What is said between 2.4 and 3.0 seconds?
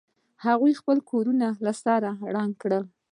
کړي